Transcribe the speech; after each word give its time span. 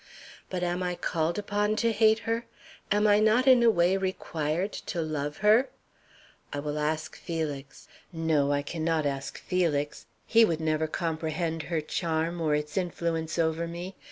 But 0.49 0.63
am 0.63 0.81
I 0.81 0.95
called 0.95 1.37
upon 1.37 1.75
to 1.75 1.91
hate 1.91 2.17
her? 2.25 2.47
Am 2.91 3.05
I 3.05 3.19
not 3.19 3.45
in 3.45 3.61
a 3.61 3.69
way 3.69 3.97
required 3.97 4.71
to 4.73 4.99
love 4.99 5.37
her? 5.45 5.69
I 6.51 6.57
will 6.57 6.79
ask 6.79 7.15
Felix. 7.15 7.87
No, 8.11 8.51
I 8.51 8.63
cannot 8.63 9.05
ask 9.05 9.37
Felix. 9.37 10.07
He 10.25 10.43
would 10.43 10.59
never 10.59 10.87
comprehend 10.87 11.61
her 11.61 11.81
charm 11.81 12.41
or 12.41 12.55
its 12.55 12.77
influence 12.77 13.37
over 13.37 13.67
me. 13.67 13.93